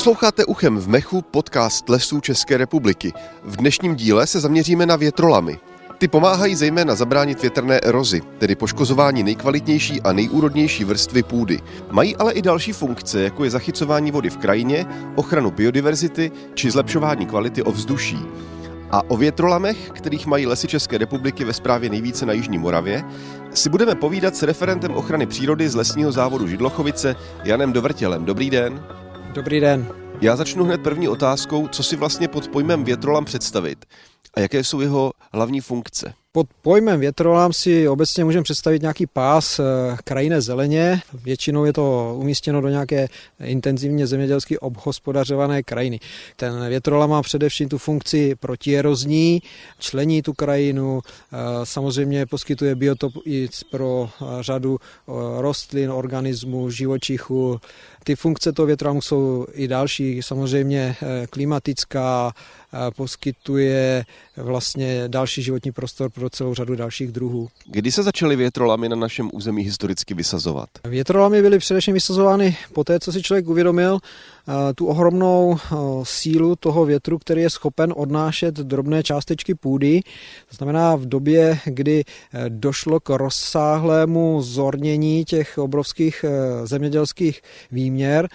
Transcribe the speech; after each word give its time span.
Posloucháte 0.00 0.44
Uchem 0.44 0.78
v 0.78 0.88
mechu 0.88 1.22
podcast 1.22 1.88
Lesů 1.88 2.20
České 2.20 2.56
republiky. 2.56 3.12
V 3.44 3.56
dnešním 3.56 3.94
díle 3.94 4.26
se 4.26 4.40
zaměříme 4.40 4.86
na 4.86 4.96
větrolamy. 4.96 5.58
Ty 5.98 6.08
pomáhají 6.08 6.54
zejména 6.54 6.94
zabránit 6.94 7.42
větrné 7.42 7.80
erozi, 7.80 8.22
tedy 8.38 8.54
poškozování 8.54 9.22
nejkvalitnější 9.22 10.02
a 10.02 10.12
nejúrodnější 10.12 10.84
vrstvy 10.84 11.22
půdy. 11.22 11.60
Mají 11.90 12.16
ale 12.16 12.32
i 12.32 12.42
další 12.42 12.72
funkce, 12.72 13.22
jako 13.22 13.44
je 13.44 13.50
zachycování 13.50 14.10
vody 14.10 14.30
v 14.30 14.36
krajině, 14.36 14.86
ochranu 15.16 15.50
biodiverzity 15.50 16.32
či 16.54 16.70
zlepšování 16.70 17.26
kvality 17.26 17.62
ovzduší. 17.62 18.18
A 18.90 19.10
o 19.10 19.16
větrolamech, 19.16 19.90
kterých 19.90 20.26
mají 20.26 20.46
lesy 20.46 20.68
České 20.68 20.98
republiky 20.98 21.44
ve 21.44 21.52
správě 21.52 21.90
nejvíce 21.90 22.26
na 22.26 22.32
Jižní 22.32 22.58
Moravě, 22.58 23.04
si 23.54 23.68
budeme 23.68 23.94
povídat 23.94 24.36
s 24.36 24.42
referentem 24.42 24.94
ochrany 24.94 25.26
přírody 25.26 25.68
z 25.68 25.74
lesního 25.74 26.12
závodu 26.12 26.48
Židlochovice 26.48 27.16
Janem 27.44 27.72
Dovrtělem. 27.72 28.24
Dobrý 28.24 28.50
den. 28.50 28.82
Dobrý 29.32 29.60
den. 29.60 29.86
Já 30.20 30.36
začnu 30.36 30.64
hned 30.64 30.82
první 30.82 31.08
otázkou, 31.08 31.68
co 31.68 31.82
si 31.82 31.96
vlastně 31.96 32.28
pod 32.28 32.48
pojmem 32.48 32.84
větrolam 32.84 33.24
představit 33.24 33.84
a 34.34 34.40
jaké 34.40 34.64
jsou 34.64 34.80
jeho 34.80 35.12
hlavní 35.32 35.60
funkce. 35.60 36.14
Pod 36.32 36.46
pojmem 36.62 37.00
větrolám 37.00 37.52
si 37.52 37.88
obecně 37.88 38.24
můžeme 38.24 38.42
představit 38.42 38.82
nějaký 38.82 39.06
pás 39.06 39.58
eh, 39.58 39.62
krajinné 40.04 40.40
zeleně. 40.40 41.02
Většinou 41.22 41.64
je 41.64 41.72
to 41.72 42.14
umístěno 42.18 42.60
do 42.60 42.68
nějaké 42.68 43.08
intenzivně 43.44 44.06
zemědělsky 44.06 44.58
obhospodařované 44.58 45.62
krajiny. 45.62 46.00
Ten 46.36 46.68
větrolám 46.68 47.10
má 47.10 47.22
především 47.22 47.68
tu 47.68 47.78
funkci 47.78 48.34
protierozní, 48.34 49.42
člení 49.78 50.22
tu 50.22 50.32
krajinu, 50.32 51.00
eh, 51.04 51.36
samozřejmě 51.64 52.26
poskytuje 52.26 52.74
biotop 52.74 53.12
i 53.24 53.48
pro 53.70 54.10
eh, 54.10 54.24
řadu 54.40 54.78
rostlin, 55.38 55.90
organismů, 55.90 56.70
živočichů. 56.70 57.60
Ty 58.04 58.16
funkce 58.16 58.52
toho 58.52 58.66
větrolámu 58.66 59.02
jsou 59.02 59.46
i 59.52 59.68
další, 59.68 60.22
samozřejmě 60.22 60.96
klimatická, 61.30 62.32
poskytuje 62.96 64.04
vlastně 64.36 65.04
další 65.08 65.42
životní 65.42 65.72
prostor 65.72 66.10
pro 66.10 66.30
celou 66.30 66.54
řadu 66.54 66.76
dalších 66.76 67.12
druhů. 67.12 67.48
Kdy 67.66 67.92
se 67.92 68.02
začaly 68.02 68.36
větrolamy 68.36 68.88
na 68.88 68.96
našem 68.96 69.30
území 69.32 69.62
historicky 69.62 70.14
vysazovat? 70.14 70.68
Větrolamy 70.84 71.42
byly 71.42 71.58
především 71.58 71.94
vysazovány 71.94 72.56
po 72.72 72.84
té, 72.84 73.00
co 73.00 73.12
si 73.12 73.22
člověk 73.22 73.48
uvědomil 73.48 73.98
eh, 73.98 74.39
tu 74.74 74.86
ohromnou 74.86 75.56
eh, 75.56 75.76
sílu 76.02 76.56
toho 76.56 76.84
větru, 76.84 77.18
který 77.18 77.42
je 77.42 77.50
schopen 77.50 77.92
odnášet 77.96 78.54
drobné 78.54 79.02
částečky 79.02 79.54
půdy. 79.54 80.00
To 80.48 80.56
znamená 80.56 80.96
v 80.96 81.06
době, 81.06 81.58
kdy 81.64 82.04
eh, 82.04 82.44
došlo 82.48 83.00
k 83.00 83.16
rozsáhlému 83.16 84.42
zornění 84.42 85.24
těch 85.24 85.58
obrovských 85.58 86.24
zemědělských 86.64 87.42
výměr, 87.72 88.28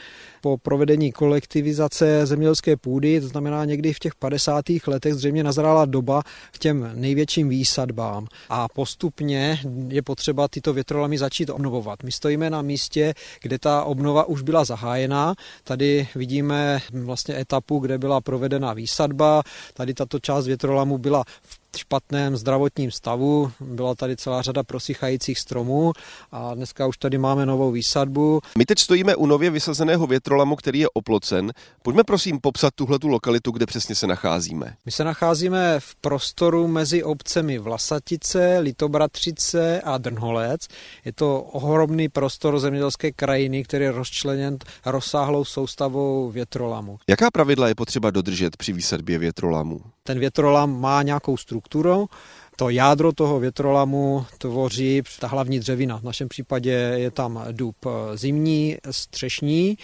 po 0.46 0.58
provedení 0.58 1.12
kolektivizace 1.12 2.26
zemědělské 2.26 2.78
půdy, 2.78 3.22
to 3.22 3.28
znamená 3.28 3.66
někdy 3.66 3.94
v 3.94 4.00
těch 4.00 4.16
50. 4.16 4.66
letech 4.88 5.14
zřejmě 5.14 5.44
nazrála 5.44 5.86
doba 5.86 6.24
k 6.52 6.58
těm 6.60 6.92
největším 6.94 7.50
výsadbám 7.50 8.28
a 8.50 8.68
postupně 8.68 9.60
je 9.88 10.02
potřeba 10.02 10.48
tyto 10.48 10.74
větrolamy 10.74 11.18
začít 11.18 11.50
obnovovat. 11.50 12.04
My 12.04 12.12
stojíme 12.12 12.50
na 12.50 12.62
místě, 12.62 13.14
kde 13.42 13.60
ta 13.60 13.84
obnova 13.84 14.24
už 14.26 14.42
byla 14.42 14.66
zahájená. 14.66 15.36
Tady 15.64 16.08
vidíme 16.16 16.80
vlastně 16.94 17.40
etapu, 17.40 17.80
kde 17.80 17.98
byla 17.98 18.22
provedena 18.22 18.74
výsadba. 18.74 19.44
Tady 19.74 19.94
tato 19.94 20.20
část 20.20 20.48
větrolamu 20.48 20.98
byla 20.98 21.24
v 21.42 21.65
špatném 21.78 22.38
zdravotním 22.38 22.92
stavu. 22.92 23.52
Byla 23.60 23.96
tady 23.96 24.16
celá 24.16 24.42
řada 24.42 24.64
prosychajících 24.64 25.40
stromů 25.40 25.94
a 26.32 26.54
dneska 26.56 26.88
už 26.88 26.98
tady 26.98 27.18
máme 27.18 27.46
novou 27.46 27.72
výsadbu. 27.72 28.42
My 28.58 28.66
teď 28.66 28.80
stojíme 28.80 29.16
u 29.16 29.26
nově 29.26 29.50
vysazeného 29.50 30.08
větrolamu, 30.08 30.56
který 30.56 30.80
je 30.80 30.90
oplocen. 30.94 31.52
Pojďme 31.84 32.04
prosím 32.04 32.40
popsat 32.40 32.74
tuhle 32.76 33.00
tu 33.00 33.08
lokalitu, 33.08 33.52
kde 33.52 33.66
přesně 33.66 33.96
se 33.96 34.08
nacházíme. 34.08 34.76
My 34.86 34.92
se 34.92 35.04
nacházíme 35.04 35.80
v 35.80 35.96
prostoru 35.96 36.68
mezi 36.68 37.04
obcemi 37.04 37.58
Vlasatice, 37.58 38.60
Litobratřice 38.60 39.82
a 39.82 39.98
Drnholec. 39.98 40.68
Je 41.06 41.14
to 41.14 41.42
ohromný 41.42 42.10
prostor 42.10 42.60
zemědělské 42.60 43.12
krajiny, 43.12 43.64
který 43.64 43.84
je 43.84 43.92
rozčleněn 43.92 44.58
rozsáhlou 44.86 45.46
soustavou 45.46 46.32
větrolamu. 46.32 46.98
Jaká 47.10 47.32
pravidla 47.32 47.68
je 47.68 47.76
potřeba 47.76 48.12
dodržet 48.12 48.58
při 48.58 48.74
výsadbě 48.74 49.18
větrolamu? 49.18 49.82
Ten 50.04 50.20
větrolam 50.20 50.82
má 50.82 51.02
nějakou 51.04 51.38
strukturu 51.38 51.65
strukturu. 51.66 52.10
To 52.58 52.70
jádro 52.70 53.12
toho 53.12 53.40
větrolamu 53.40 54.26
tvoří 54.38 55.02
ta 55.20 55.28
hlavní 55.28 55.60
dřevina. 55.60 55.98
V 55.98 56.04
našem 56.04 56.30
případě 56.30 56.72
je 56.72 57.12
tam 57.12 57.46
dub 57.52 57.76
zimní, 58.16 58.78
střešní. 58.92 59.78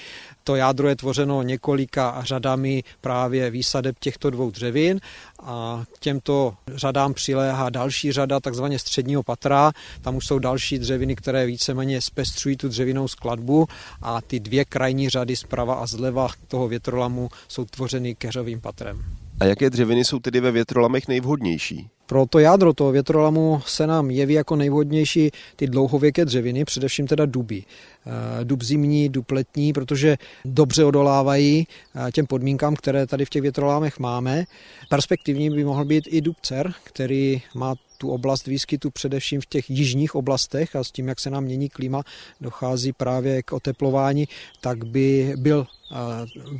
To 0.43 0.55
jádro 0.55 0.87
je 0.87 0.95
tvořeno 0.95 1.41
několika 1.41 2.23
řadami 2.23 2.83
právě 3.01 3.49
výsadeb 3.49 3.95
těchto 3.99 4.29
dvou 4.29 4.51
dřevin 4.51 4.99
a 5.43 5.83
k 5.93 5.99
těmto 5.99 6.53
řadám 6.67 7.13
přiléhá 7.13 7.69
další 7.69 8.11
řada 8.11 8.39
takzvaně 8.39 8.79
středního 8.79 9.23
patra. 9.23 9.71
Tam 10.01 10.15
už 10.15 10.25
jsou 10.25 10.39
další 10.39 10.79
dřeviny, 10.79 11.15
které 11.15 11.45
víceméně 11.45 12.01
zpestřují 12.01 12.57
tu 12.57 12.67
dřevinou 12.67 13.07
skladbu 13.07 13.67
a 14.01 14.21
ty 14.21 14.39
dvě 14.39 14.65
krajní 14.65 15.09
řady 15.09 15.35
zprava 15.35 15.75
a 15.75 15.85
zleva 15.85 16.27
toho 16.47 16.67
větrolamu 16.67 17.29
jsou 17.47 17.65
tvořeny 17.65 18.15
keřovým 18.15 18.61
patrem. 18.61 19.20
A 19.41 19.45
jaké 19.45 19.69
dřeviny 19.69 20.05
jsou 20.05 20.19
tedy 20.19 20.39
ve 20.39 20.51
větrolamech 20.51 21.07
nejvhodnější? 21.07 21.89
Pro 22.05 22.25
to 22.25 22.39
jádro 22.39 22.73
toho 22.73 22.91
větrolamu 22.91 23.61
se 23.65 23.87
nám 23.87 24.11
jeví 24.11 24.33
jako 24.33 24.55
nejvhodnější 24.55 25.31
ty 25.55 25.67
dlouhověké 25.67 26.25
dřeviny, 26.25 26.65
především 26.65 27.07
teda 27.07 27.25
duby. 27.25 27.63
Eh, 27.63 28.45
dub 28.45 28.63
zimní, 28.63 29.09
dub 29.09 29.31
letní, 29.31 29.73
protože 29.73 30.17
dobře 30.45 30.85
odolávají 30.85 31.67
eh, 32.07 32.11
těm 32.11 32.27
podmínkám, 32.27 32.75
které 32.75 33.07
tady 33.07 33.25
v 33.25 33.29
těch 33.29 33.41
větrolámech 33.41 33.99
máme. 33.99 34.43
Perspektivní 34.89 35.49
by 35.49 35.63
mohl 35.63 35.85
být 35.85 36.03
i 36.07 36.21
dub 36.21 36.37
cer, 36.41 36.73
který 36.83 37.41
má 37.55 37.75
tu 38.01 38.09
oblast 38.09 38.47
výskytu 38.47 38.91
především 38.91 39.41
v 39.41 39.45
těch 39.45 39.69
jižních 39.69 40.15
oblastech 40.15 40.75
a 40.75 40.83
s 40.83 40.91
tím, 40.91 41.07
jak 41.07 41.19
se 41.19 41.29
nám 41.29 41.43
mění 41.43 41.69
klima, 41.69 42.03
dochází 42.41 42.93
právě 42.93 43.43
k 43.43 43.53
oteplování, 43.53 44.27
tak 44.61 44.85
by 44.85 45.33
byl 45.37 45.67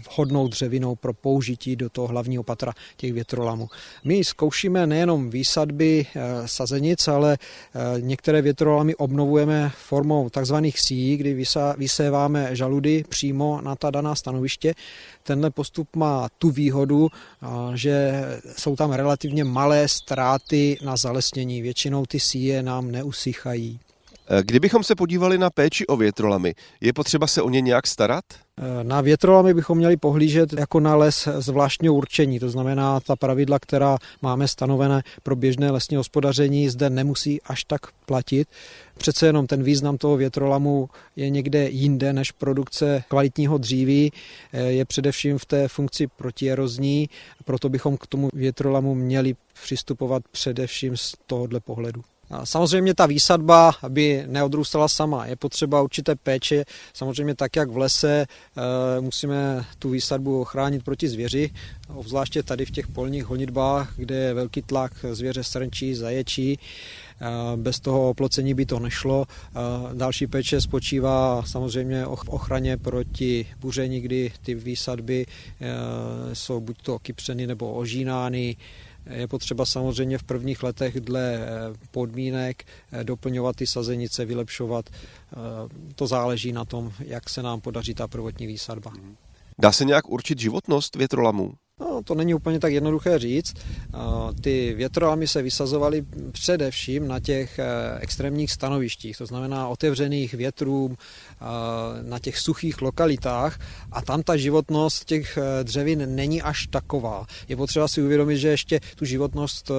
vhodnou 0.09 0.47
dřevinou 0.47 0.96
pro 0.96 1.13
použití 1.13 1.75
do 1.75 1.90
toho 1.90 2.07
hlavního 2.07 2.44
patra 2.44 2.74
těch 2.97 3.13
větrolamů. 3.13 3.69
My 4.03 4.24
zkoušíme 4.24 4.88
nejenom 4.88 5.29
výsadby 5.29 6.06
e, 6.06 6.47
sazenic, 6.47 7.07
ale 7.07 7.34
e, 7.34 8.02
některé 8.02 8.41
větrolamy 8.41 8.96
obnovujeme 8.96 9.72
formou 9.78 10.29
takzvaných 10.29 10.79
síjí, 10.79 11.18
kdy 11.18 11.46
vyséváme 11.78 12.56
žaludy 12.56 13.03
přímo 13.09 13.62
na 13.62 13.75
ta 13.75 13.91
daná 13.91 14.16
stanoviště. 14.16 14.73
Tenhle 15.23 15.50
postup 15.50 15.96
má 15.96 16.29
tu 16.38 16.50
výhodu, 16.50 17.09
že 17.75 18.23
jsou 18.58 18.75
tam 18.75 18.91
relativně 18.91 19.44
malé 19.44 19.88
ztráty 19.88 20.78
na 20.84 20.97
zalesnění. 20.97 21.31
Většinou 21.62 22.06
ty 22.06 22.19
síje 22.19 22.64
nám 22.64 22.92
neusychají. 22.92 23.80
E, 24.31 24.44
kdybychom 24.44 24.84
se 24.84 24.96
podívali 24.96 25.38
na 25.38 25.50
péči 25.50 25.88
o 25.88 25.97
větrolamy, 25.97 26.53
je 26.81 26.94
potřeba 26.94 27.28
se 27.28 27.42
o 27.42 27.50
ně 27.50 27.62
nějak 27.62 27.88
starat? 27.88 28.24
Na 28.84 29.02
větrolamy 29.02 29.53
bychom 29.53 29.78
měli 29.78 29.97
pohlížet 29.97 30.53
jako 30.53 30.80
na 30.80 30.96
les 30.96 31.28
zvláštního 31.38 31.94
určení, 31.94 32.40
to 32.40 32.50
znamená 32.50 33.00
ta 33.00 33.16
pravidla, 33.16 33.59
která 33.59 33.97
máme 34.22 34.47
stanovené 34.47 35.03
pro 35.24 35.36
běžné 35.36 35.72
lesní 35.72 35.97
hospodaření, 35.97 36.70
zde 36.70 36.90
nemusí 36.90 37.41
až 37.41 37.64
tak 37.64 37.81
platit. 38.06 38.47
Přece 38.97 39.25
jenom 39.25 39.47
ten 39.47 39.64
význam 39.64 39.97
toho 39.97 40.18
větrolamu 40.18 40.90
je 41.16 41.30
někde 41.30 41.70
jinde 41.70 42.14
než 42.14 42.31
produkce 42.31 43.03
kvalitního 43.08 43.58
dříví, 43.58 44.12
je 44.53 44.86
především 44.86 45.38
v 45.38 45.46
té 45.46 45.68
funkci 45.68 46.08
protierozní, 46.08 47.09
proto 47.46 47.70
bychom 47.70 47.97
k 47.97 48.08
tomu 48.08 48.30
větrolamu 48.34 48.96
měli 48.96 49.36
přistupovat 49.64 50.24
především 50.31 50.97
z 50.97 51.14
tohohle 51.28 51.59
pohledu. 51.59 52.02
Samozřejmě 52.44 52.94
ta 52.94 53.06
výsadba 53.06 53.74
by 53.90 54.24
neodrůstala 54.28 54.88
sama. 54.88 55.25
Je 55.25 55.36
potřeba 55.36 55.81
určité 55.81 56.16
péče. 56.16 56.66
Samozřejmě 56.94 57.36
tak, 57.36 57.56
jak 57.56 57.69
v 57.72 57.78
lese 57.78 58.25
eh, 58.28 59.02
musíme 59.02 59.66
tu 59.79 59.90
výsadbu 59.90 60.41
ochránit 60.41 60.84
proti 60.84 61.09
zvěři, 61.09 61.50
obzvláště 61.88 62.44
tady 62.44 62.66
v 62.66 62.72
těch 62.72 62.88
polních 62.88 63.26
honitbách, 63.26 63.94
kde 63.96 64.16
je 64.16 64.34
velký 64.34 64.61
tlak 64.61 64.91
zvěře 65.11 65.44
srnčí, 65.44 65.96
zaječí. 65.96 66.59
Eh, 67.22 67.58
bez 67.58 67.79
toho 67.79 68.09
oplocení 68.09 68.53
by 68.53 68.66
to 68.66 68.79
nešlo. 68.79 69.26
Eh, 69.28 69.59
další 69.94 70.28
péče 70.28 70.61
spočívá 70.61 71.44
samozřejmě 71.46 72.06
v 72.06 72.29
ochraně 72.29 72.78
proti 72.78 73.47
buření, 73.59 74.02
kdy 74.02 74.32
ty 74.41 74.56
výsadby 74.56 75.26
jsou 76.34 76.59
buď 76.59 76.82
to 76.82 77.00
kypřeny 77.00 77.47
nebo 77.47 77.73
ožínány. 77.73 78.56
Je 79.09 79.28
potřeba 79.28 79.66
samozřejmě 79.66 80.18
v 80.18 80.24
prvních 80.24 80.64
letech 80.64 81.00
dle 81.00 81.36
eh, 81.36 81.48
podmínek 81.92 82.64
eh, 82.92 83.03
doplňovat 83.03 83.56
ty 83.56 83.68
sazenice, 83.68 84.26
vylepšovat. 84.26 84.90
Eh, 84.90 85.36
to 85.96 86.08
záleží 86.08 86.52
na 86.52 86.66
tom, 86.66 86.94
jak 87.00 87.30
se 87.30 87.44
nám 87.44 87.62
podaří 87.62 87.94
ta 87.94 88.08
prvotní 88.08 88.48
výsadba. 88.48 88.92
Dá 89.59 89.72
se 89.72 89.86
nějak 89.86 90.09
určit 90.09 90.40
životnost 90.40 90.96
větrolamů? 90.96 91.53
No, 91.82 92.02
to 92.04 92.16
není 92.16 92.34
úplně 92.34 92.60
tak 92.60 92.74
jednoduché 92.74 93.20
říct. 93.20 93.54
Ty 94.42 94.74
větrolamy 94.74 95.28
se 95.28 95.42
vysazovaly 95.42 96.06
především 96.32 97.08
na 97.08 97.20
těch 97.20 97.60
eh, 97.60 97.66
extrémních 98.00 98.52
stanovištích, 98.52 99.18
to 99.18 99.26
znamená 99.26 99.68
otevřených 99.68 100.34
větrům, 100.34 100.98
na 102.02 102.20
těch 102.20 102.40
suchých 102.40 102.82
lokalitách 102.82 103.60
a 103.92 104.02
tam 104.02 104.24
ta 104.24 104.38
životnost 104.38 105.06
těch 105.06 105.38
eh, 105.38 105.64
dřevin 105.64 106.16
není 106.16 106.42
až 106.42 106.68
taková. 106.68 107.26
Je 107.48 107.56
potřeba 107.56 107.88
si 107.88 108.02
uvědomit, 108.02 108.38
že 108.38 108.48
ještě 108.48 108.80
tu 108.96 109.06
životnost 109.06 109.72
eh, 109.72 109.74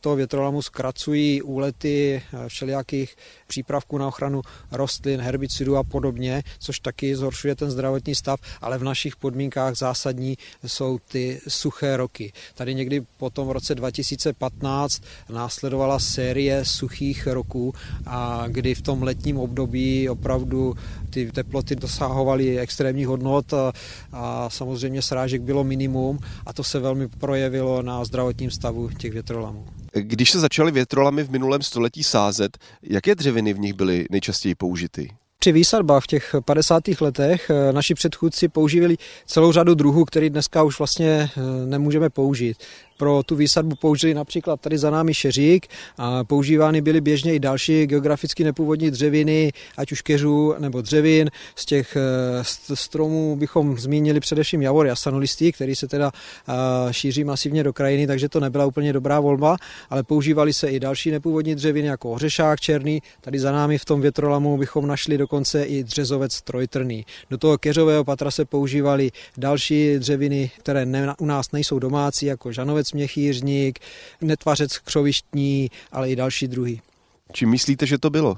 toho 0.00 0.16
větrolamu 0.16 0.62
zkracují 0.62 1.42
úlety 1.42 2.22
všelijakých 2.48 3.16
přípravků 3.46 3.98
na 3.98 4.08
ochranu 4.08 4.42
rostlin, 4.70 5.20
herbicidů 5.20 5.76
a 5.76 5.84
podobně, 5.84 6.42
což 6.58 6.80
taky 6.80 7.16
zhoršuje 7.16 7.54
ten 7.54 7.70
zdravotní 7.70 8.14
stav, 8.14 8.40
ale 8.60 8.78
v 8.78 8.84
našich 8.84 9.16
podmínkách 9.16 9.76
zásadní 9.76 10.36
jsou 10.66 10.98
ty 10.98 11.41
suché 11.48 11.96
roky. 11.96 12.32
Tady 12.54 12.74
někdy 12.74 13.02
potom 13.16 13.48
v 13.48 13.50
roce 13.50 13.74
2015 13.74 15.02
následovala 15.30 15.98
série 15.98 16.64
suchých 16.64 17.26
roků, 17.26 17.74
a 18.06 18.44
kdy 18.48 18.74
v 18.74 18.82
tom 18.82 19.02
letním 19.02 19.38
období 19.38 20.08
opravdu 20.08 20.74
ty 21.10 21.32
teploty 21.32 21.76
dosahovaly 21.76 22.58
extrémních 22.58 23.06
hodnot 23.06 23.54
a, 23.54 23.72
a 24.12 24.50
samozřejmě 24.50 25.02
srážek 25.02 25.42
bylo 25.42 25.64
minimum 25.64 26.18
a 26.46 26.52
to 26.52 26.64
se 26.64 26.78
velmi 26.78 27.08
projevilo 27.08 27.82
na 27.82 28.04
zdravotním 28.04 28.50
stavu 28.50 28.88
těch 28.88 29.12
větrolamů. 29.12 29.66
Když 29.94 30.30
se 30.30 30.40
začaly 30.40 30.72
větrolamy 30.72 31.24
v 31.24 31.30
minulém 31.30 31.62
století 31.62 32.02
sázet, 32.02 32.58
jaké 32.82 33.14
dřeviny 33.14 33.54
v 33.54 33.58
nich 33.58 33.74
byly 33.74 34.06
nejčastěji 34.10 34.54
použity? 34.54 35.10
Při 35.42 35.52
výsadbách 35.52 36.04
v 36.04 36.06
těch 36.06 36.34
50. 36.44 36.82
letech 37.00 37.50
eh, 37.50 37.72
naši 37.72 37.94
předchůdci 37.94 38.48
používali 38.48 38.96
celou 39.26 39.52
řadu 39.52 39.74
druhů, 39.74 40.04
který 40.04 40.30
dneska 40.30 40.62
už 40.62 40.78
vlastně 40.78 41.30
eh, 41.36 41.40
nemůžeme 41.66 42.10
použít 42.10 42.56
pro 43.02 43.22
tu 43.22 43.36
výsadbu 43.36 43.76
použili 43.76 44.14
například 44.14 44.60
tady 44.60 44.78
za 44.78 44.90
námi 44.90 45.14
šeřík 45.14 45.66
a 45.98 46.24
používány 46.24 46.80
byly 46.80 47.00
běžně 47.00 47.34
i 47.34 47.38
další 47.38 47.86
geograficky 47.86 48.44
nepůvodní 48.44 48.90
dřeviny, 48.90 49.52
ať 49.76 49.92
už 49.92 50.02
keřů 50.02 50.54
nebo 50.58 50.80
dřevin. 50.80 51.30
Z 51.56 51.64
těch 51.66 51.96
eh, 51.96 52.74
stromů 52.74 53.36
bychom 53.36 53.78
zmínili 53.78 54.20
především 54.20 54.62
javor 54.62 54.86
jasanolistý, 54.86 55.52
který 55.52 55.74
se 55.74 55.88
teda 55.88 56.12
eh, 56.48 56.52
šíří 56.92 57.24
masivně 57.24 57.64
do 57.64 57.72
krajiny, 57.72 58.06
takže 58.06 58.28
to 58.28 58.40
nebyla 58.40 58.66
úplně 58.66 58.92
dobrá 58.92 59.20
volba, 59.20 59.56
ale 59.90 60.02
používali 60.02 60.52
se 60.52 60.68
i 60.68 60.80
další 60.80 61.10
nepůvodní 61.10 61.54
dřeviny 61.54 61.88
jako 61.88 62.10
ořešák 62.10 62.60
černý. 62.60 63.02
Tady 63.20 63.38
za 63.38 63.52
námi 63.52 63.78
v 63.78 63.84
tom 63.84 64.00
větrolamu 64.00 64.58
bychom 64.58 64.86
našli 64.86 65.18
dokonce 65.18 65.64
i 65.64 65.84
dřezovec 65.84 66.42
trojtrný. 66.42 67.06
Do 67.30 67.38
toho 67.38 67.58
keřového 67.58 68.04
patra 68.04 68.30
se 68.30 68.44
používali 68.44 69.10
další 69.36 69.98
dřeviny, 69.98 70.50
které 70.58 70.86
ne, 70.86 71.14
u 71.18 71.26
nás 71.26 71.52
nejsou 71.52 71.78
domácí, 71.78 72.26
jako 72.26 72.52
žanovec 72.52 72.91
měchýřník, 72.94 73.78
netvařec 74.20 74.78
křovištní, 74.78 75.70
ale 75.92 76.10
i 76.10 76.16
další 76.16 76.48
druhy. 76.48 76.80
Čím 77.32 77.50
myslíte, 77.50 77.86
že 77.86 77.98
to 77.98 78.10
bylo? 78.10 78.36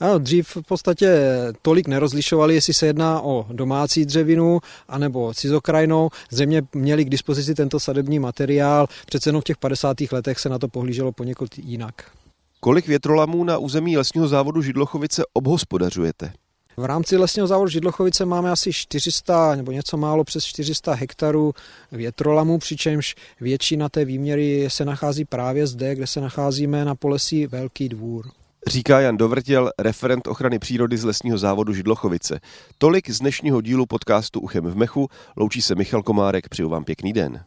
Ano, 0.00 0.18
dřív 0.18 0.48
v 0.56 0.66
podstatě 0.68 1.20
tolik 1.62 1.88
nerozlišovali, 1.88 2.54
jestli 2.54 2.74
se 2.74 2.86
jedná 2.86 3.20
o 3.20 3.46
domácí 3.52 4.04
dřevinu 4.04 4.60
anebo 4.88 5.34
cizokrajnou. 5.34 6.10
Země 6.30 6.62
měli 6.74 7.04
k 7.04 7.10
dispozici 7.10 7.54
tento 7.54 7.80
sadební 7.80 8.18
materiál, 8.18 8.86
přece 9.06 9.28
jenom 9.28 9.42
v 9.42 9.44
těch 9.44 9.56
50. 9.56 9.96
letech 10.12 10.38
se 10.38 10.48
na 10.48 10.58
to 10.58 10.68
pohlíželo 10.68 11.12
poněkud 11.12 11.58
jinak. 11.58 12.10
Kolik 12.60 12.86
větrolamů 12.86 13.44
na 13.44 13.58
území 13.58 13.96
lesního 13.96 14.28
závodu 14.28 14.62
Židlochovice 14.62 15.22
obhospodařujete? 15.32 16.32
V 16.78 16.84
rámci 16.84 17.16
lesního 17.16 17.46
závodu 17.46 17.68
Židlochovice 17.68 18.24
máme 18.24 18.50
asi 18.50 18.72
400 18.72 19.54
nebo 19.54 19.72
něco 19.72 19.96
málo 19.96 20.24
přes 20.24 20.44
400 20.44 20.94
hektarů 20.94 21.52
větrolamů, 21.92 22.58
přičemž 22.58 23.14
většina 23.40 23.88
té 23.88 24.04
výměry 24.04 24.68
se 24.68 24.84
nachází 24.84 25.24
právě 25.24 25.66
zde, 25.66 25.94
kde 25.94 26.06
se 26.06 26.20
nacházíme 26.20 26.84
na 26.84 26.94
polesí 26.94 27.46
Velký 27.46 27.88
dvůr. 27.88 28.30
Říká 28.66 29.00
Jan 29.00 29.16
Dovrtěl, 29.16 29.70
referent 29.78 30.26
ochrany 30.26 30.58
přírody 30.58 30.96
z 30.96 31.04
lesního 31.04 31.38
závodu 31.38 31.74
Židlochovice. 31.74 32.40
Tolik 32.78 33.10
z 33.10 33.18
dnešního 33.18 33.60
dílu 33.60 33.86
podcastu 33.86 34.40
Uchem 34.40 34.64
v 34.64 34.76
Mechu. 34.76 35.08
Loučí 35.36 35.62
se 35.62 35.74
Michal 35.74 36.02
Komárek, 36.02 36.48
přeju 36.48 36.68
vám 36.68 36.84
pěkný 36.84 37.12
den. 37.12 37.44